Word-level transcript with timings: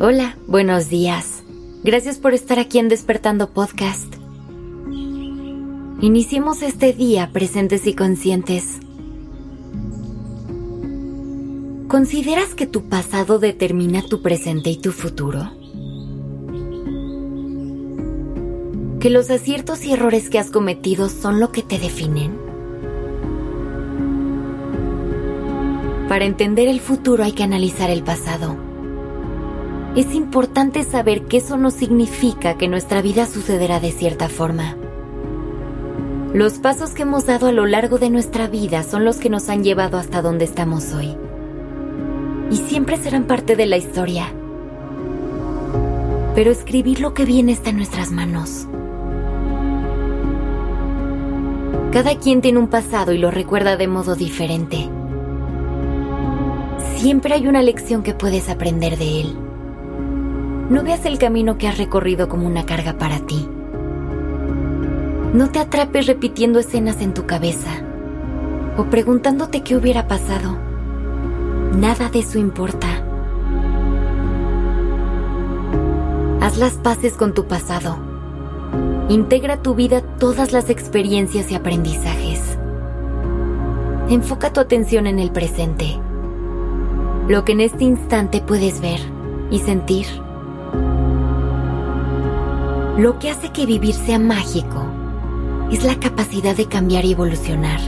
Hola, 0.00 0.36
buenos 0.46 0.88
días. 0.88 1.42
Gracias 1.82 2.18
por 2.18 2.32
estar 2.32 2.60
aquí 2.60 2.78
en 2.78 2.88
Despertando 2.88 3.50
Podcast. 3.50 4.14
Iniciemos 6.00 6.62
este 6.62 6.92
día 6.92 7.30
presentes 7.32 7.84
y 7.88 7.94
conscientes. 7.94 8.78
¿Consideras 11.88 12.54
que 12.54 12.68
tu 12.68 12.88
pasado 12.88 13.40
determina 13.40 14.00
tu 14.02 14.22
presente 14.22 14.70
y 14.70 14.76
tu 14.76 14.92
futuro? 14.92 15.50
¿Que 19.00 19.10
los 19.10 19.30
aciertos 19.30 19.84
y 19.84 19.94
errores 19.94 20.30
que 20.30 20.38
has 20.38 20.52
cometido 20.52 21.08
son 21.08 21.40
lo 21.40 21.50
que 21.50 21.64
te 21.64 21.80
definen? 21.80 22.38
Para 26.08 26.24
entender 26.24 26.68
el 26.68 26.78
futuro 26.78 27.24
hay 27.24 27.32
que 27.32 27.42
analizar 27.42 27.90
el 27.90 28.04
pasado 28.04 28.67
es 30.00 30.14
importante 30.14 30.84
saber 30.84 31.22
que 31.24 31.38
eso 31.38 31.56
no 31.56 31.70
significa 31.70 32.56
que 32.56 32.68
nuestra 32.68 33.02
vida 33.02 33.26
sucederá 33.26 33.80
de 33.80 33.90
cierta 33.90 34.28
forma. 34.28 34.76
Los 36.32 36.58
pasos 36.58 36.90
que 36.90 37.02
hemos 37.02 37.26
dado 37.26 37.46
a 37.48 37.52
lo 37.52 37.66
largo 37.66 37.98
de 37.98 38.10
nuestra 38.10 38.46
vida 38.46 38.82
son 38.82 39.04
los 39.04 39.16
que 39.16 39.30
nos 39.30 39.48
han 39.48 39.64
llevado 39.64 39.98
hasta 39.98 40.22
donde 40.22 40.44
estamos 40.44 40.92
hoy. 40.92 41.16
Y 42.50 42.58
siempre 42.58 42.96
serán 42.96 43.24
parte 43.24 43.56
de 43.56 43.66
la 43.66 43.76
historia. 43.76 44.26
Pero 46.34 46.50
escribir 46.50 47.00
lo 47.00 47.14
que 47.14 47.24
viene 47.24 47.52
está 47.52 47.70
en 47.70 47.78
nuestras 47.78 48.12
manos. 48.12 48.68
Cada 51.92 52.16
quien 52.18 52.42
tiene 52.42 52.58
un 52.58 52.68
pasado 52.68 53.12
y 53.12 53.18
lo 53.18 53.30
recuerda 53.30 53.76
de 53.76 53.88
modo 53.88 54.14
diferente. 54.14 54.88
Siempre 56.98 57.34
hay 57.34 57.48
una 57.48 57.62
lección 57.62 58.02
que 58.02 58.14
puedes 58.14 58.48
aprender 58.48 58.98
de 58.98 59.22
él. 59.22 59.47
No 60.70 60.82
veas 60.82 61.06
el 61.06 61.18
camino 61.18 61.56
que 61.56 61.66
has 61.66 61.78
recorrido 61.78 62.28
como 62.28 62.46
una 62.46 62.66
carga 62.66 62.98
para 62.98 63.20
ti. 63.20 63.48
No 65.32 65.50
te 65.50 65.60
atrapes 65.60 66.06
repitiendo 66.06 66.58
escenas 66.58 67.00
en 67.00 67.14
tu 67.14 67.24
cabeza 67.24 67.70
o 68.76 68.84
preguntándote 68.84 69.62
qué 69.62 69.76
hubiera 69.76 70.06
pasado. 70.06 70.58
Nada 71.74 72.10
de 72.10 72.18
eso 72.18 72.38
importa. 72.38 72.86
Haz 76.42 76.58
las 76.58 76.74
paces 76.74 77.14
con 77.14 77.32
tu 77.32 77.46
pasado. 77.46 77.96
Integra 79.08 79.62
tu 79.62 79.74
vida 79.74 80.02
todas 80.02 80.52
las 80.52 80.68
experiencias 80.68 81.50
y 81.50 81.54
aprendizajes. 81.54 82.58
Enfoca 84.10 84.52
tu 84.52 84.60
atención 84.60 85.06
en 85.06 85.18
el 85.18 85.30
presente. 85.30 85.98
Lo 87.26 87.44
que 87.44 87.52
en 87.52 87.60
este 87.60 87.84
instante 87.84 88.42
puedes 88.42 88.82
ver 88.82 89.00
y 89.50 89.60
sentir 89.60 90.06
lo 92.98 93.20
que 93.20 93.30
hace 93.30 93.50
que 93.50 93.64
vivir 93.64 93.94
sea 93.94 94.18
mágico 94.18 94.84
es 95.70 95.84
la 95.84 96.00
capacidad 96.00 96.56
de 96.56 96.66
cambiar 96.66 97.04
y 97.04 97.12
evolucionar. 97.12 97.78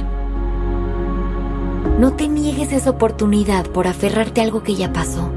No 1.98 2.12
te 2.12 2.28
niegues 2.28 2.72
esa 2.72 2.90
oportunidad 2.90 3.66
por 3.66 3.88
aferrarte 3.88 4.40
a 4.40 4.44
algo 4.44 4.62
que 4.62 4.76
ya 4.76 4.92
pasó. 4.92 5.32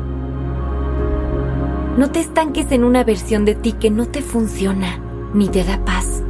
No 1.98 2.12
te 2.12 2.20
estanques 2.20 2.72
en 2.72 2.84
una 2.84 3.04
versión 3.04 3.46
de 3.46 3.56
ti 3.56 3.72
que 3.74 3.90
no 3.90 4.06
te 4.06 4.22
funciona 4.22 5.00
ni 5.34 5.48
te 5.48 5.64
da 5.64 5.84
paz. 5.84 6.22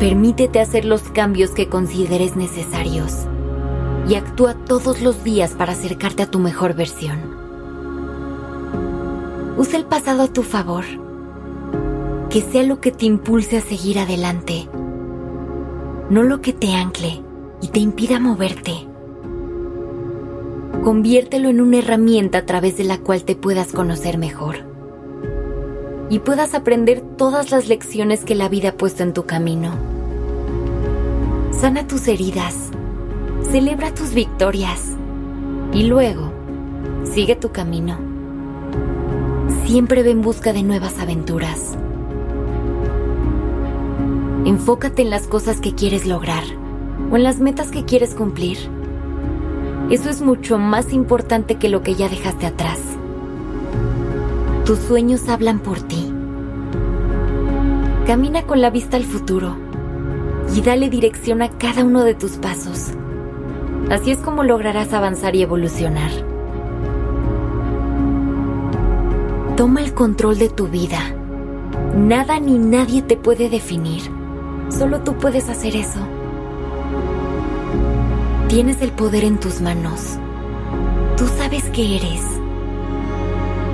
Permítete 0.00 0.58
hacer 0.58 0.84
los 0.84 1.02
cambios 1.02 1.50
que 1.50 1.68
consideres 1.68 2.34
necesarios 2.34 3.14
y 4.08 4.16
actúa 4.16 4.54
todos 4.54 5.00
los 5.00 5.22
días 5.22 5.52
para 5.52 5.74
acercarte 5.74 6.24
a 6.24 6.30
tu 6.30 6.40
mejor 6.40 6.74
versión. 6.74 7.27
Usa 9.58 9.76
el 9.76 9.86
pasado 9.86 10.22
a 10.22 10.28
tu 10.28 10.44
favor. 10.44 10.84
Que 12.30 12.42
sea 12.42 12.62
lo 12.62 12.80
que 12.80 12.92
te 12.92 13.06
impulse 13.06 13.56
a 13.56 13.60
seguir 13.60 13.98
adelante, 13.98 14.68
no 16.10 16.22
lo 16.22 16.40
que 16.40 16.52
te 16.52 16.76
ancle 16.76 17.24
y 17.60 17.66
te 17.66 17.80
impida 17.80 18.20
moverte. 18.20 18.86
Conviértelo 20.84 21.48
en 21.48 21.60
una 21.60 21.78
herramienta 21.78 22.38
a 22.38 22.46
través 22.46 22.76
de 22.76 22.84
la 22.84 22.98
cual 22.98 23.24
te 23.24 23.34
puedas 23.34 23.72
conocer 23.72 24.16
mejor 24.16 24.58
y 26.08 26.20
puedas 26.20 26.54
aprender 26.54 27.00
todas 27.00 27.50
las 27.50 27.66
lecciones 27.66 28.24
que 28.24 28.36
la 28.36 28.48
vida 28.48 28.68
ha 28.68 28.76
puesto 28.76 29.02
en 29.02 29.12
tu 29.12 29.26
camino. 29.26 29.72
Sana 31.50 31.84
tus 31.84 32.06
heridas, 32.06 32.70
celebra 33.50 33.92
tus 33.92 34.14
victorias 34.14 34.80
y 35.72 35.82
luego 35.82 36.32
sigue 37.12 37.34
tu 37.34 37.50
camino 37.50 38.17
siempre 39.68 40.02
ve 40.02 40.12
en 40.12 40.22
busca 40.22 40.54
de 40.54 40.62
nuevas 40.62 40.98
aventuras. 40.98 41.76
Enfócate 44.46 45.02
en 45.02 45.10
las 45.10 45.26
cosas 45.26 45.60
que 45.60 45.74
quieres 45.74 46.06
lograr 46.06 46.42
o 47.12 47.16
en 47.18 47.22
las 47.22 47.38
metas 47.38 47.70
que 47.70 47.84
quieres 47.84 48.14
cumplir. 48.14 48.56
Eso 49.90 50.08
es 50.08 50.22
mucho 50.22 50.56
más 50.56 50.94
importante 50.94 51.56
que 51.56 51.68
lo 51.68 51.82
que 51.82 51.96
ya 51.96 52.08
dejaste 52.08 52.46
atrás. 52.46 52.80
Tus 54.64 54.78
sueños 54.78 55.28
hablan 55.28 55.58
por 55.58 55.82
ti. 55.82 56.14
Camina 58.06 58.44
con 58.44 58.62
la 58.62 58.70
vista 58.70 58.96
al 58.96 59.04
futuro 59.04 59.54
y 60.56 60.62
dale 60.62 60.88
dirección 60.88 61.42
a 61.42 61.50
cada 61.50 61.84
uno 61.84 62.04
de 62.04 62.14
tus 62.14 62.38
pasos. 62.38 62.92
Así 63.90 64.12
es 64.12 64.18
como 64.20 64.44
lograrás 64.44 64.94
avanzar 64.94 65.36
y 65.36 65.42
evolucionar. 65.42 66.27
Toma 69.58 69.80
el 69.80 69.92
control 69.92 70.38
de 70.38 70.50
tu 70.50 70.68
vida. 70.68 71.00
Nada 71.96 72.38
ni 72.38 72.60
nadie 72.60 73.02
te 73.02 73.16
puede 73.16 73.50
definir. 73.50 74.02
Solo 74.68 75.00
tú 75.00 75.14
puedes 75.14 75.48
hacer 75.48 75.74
eso. 75.74 75.98
Tienes 78.46 78.80
el 78.82 78.92
poder 78.92 79.24
en 79.24 79.40
tus 79.40 79.60
manos. 79.60 80.16
Tú 81.16 81.26
sabes 81.26 81.64
qué 81.70 81.96
eres. 81.96 82.22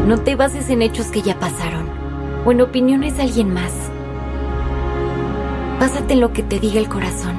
No 0.08 0.20
te 0.20 0.36
bases 0.36 0.70
en 0.70 0.80
hechos 0.80 1.08
que 1.08 1.20
ya 1.20 1.38
pasaron 1.38 1.86
o 2.46 2.52
en 2.52 2.62
opiniones 2.62 3.18
de 3.18 3.24
alguien 3.24 3.52
más. 3.52 3.72
Básate 5.78 6.14
en 6.14 6.22
lo 6.22 6.32
que 6.32 6.42
te 6.42 6.60
diga 6.60 6.80
el 6.80 6.88
corazón. 6.88 7.34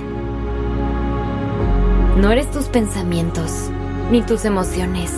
No 2.22 2.32
eres 2.32 2.52
tus 2.52 2.66
pensamientos, 2.66 3.72
ni 4.12 4.22
tus 4.22 4.46
emociones, 4.46 5.12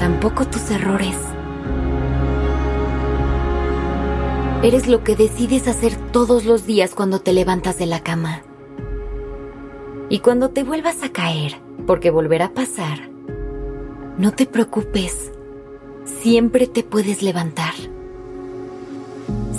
tampoco 0.00 0.46
tus 0.46 0.68
errores. 0.72 1.29
Eres 4.62 4.88
lo 4.88 5.02
que 5.02 5.16
decides 5.16 5.66
hacer 5.68 5.96
todos 6.12 6.44
los 6.44 6.66
días 6.66 6.94
cuando 6.94 7.20
te 7.20 7.32
levantas 7.32 7.78
de 7.78 7.86
la 7.86 8.00
cama. 8.00 8.42
Y 10.10 10.18
cuando 10.18 10.50
te 10.50 10.64
vuelvas 10.64 11.02
a 11.02 11.08
caer, 11.08 11.54
porque 11.86 12.10
volverá 12.10 12.46
a 12.46 12.52
pasar, 12.52 13.08
no 14.18 14.32
te 14.32 14.44
preocupes, 14.44 15.32
siempre 16.04 16.66
te 16.66 16.82
puedes 16.82 17.22
levantar. 17.22 17.72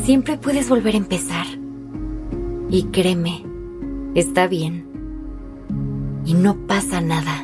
Siempre 0.04 0.38
puedes 0.38 0.70
volver 0.70 0.94
a 0.94 1.00
empezar. 1.00 1.48
Y 2.70 2.84
créeme, 2.92 3.44
está 4.14 4.48
bien. 4.48 4.86
Y 6.26 6.36
no 6.36 6.68
pasa 6.68 7.02
nada. 7.02 7.41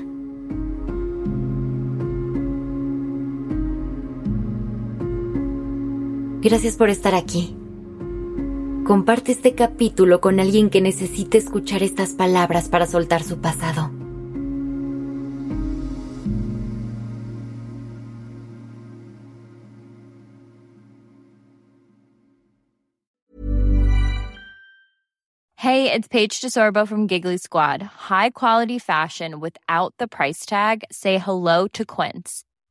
Gracias 6.39 6.75
por 6.75 6.89
estar 6.89 7.15
aquí. 7.15 7.55
Comparte 8.85 9.31
este 9.31 9.55
capítulo 9.55 10.21
con 10.21 10.39
alguien 10.39 10.69
que 10.69 10.81
necesite 10.81 11.39
escuchar 11.39 11.81
estas 11.81 12.11
palabras 12.11 12.69
para 12.69 12.85
soltar 12.85 13.23
su 13.23 13.41
pasado. 13.41 13.91
Hey, 25.55 25.91
it's 25.91 26.07
Paige 26.07 26.39
DeSorbo 26.39 26.87
from 26.87 27.07
Giggly 27.07 27.37
Squad. 27.37 27.81
High 27.81 28.29
quality 28.29 28.77
fashion 28.79 29.39
without 29.39 29.93
the 29.97 30.07
price 30.07 30.45
tag. 30.45 30.83
Say 30.91 31.17
hello 31.17 31.67
to 31.73 31.83
Quince. 31.83 32.43